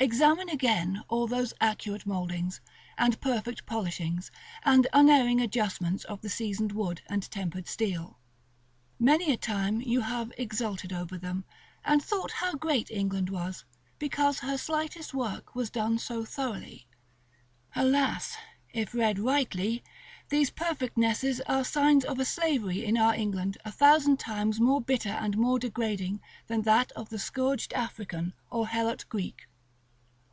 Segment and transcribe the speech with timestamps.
[0.00, 2.60] Examine again all those accurate mouldings,
[2.98, 4.30] and perfect polishings,
[4.62, 8.18] and unerring adjustments of the seasoned wood and tempered steel.
[9.00, 11.46] Many a time you have exulted over them,
[11.86, 13.64] and thought how great England was,
[13.98, 16.86] because her slightest work was done so thoroughly.
[17.74, 18.36] Alas!
[18.74, 19.82] if read rightly,
[20.28, 25.08] these perfectnesses are signs of a slavery in our England a thousand times more bitter
[25.08, 29.46] and more degrading than that of the scourged African, or helot Greek.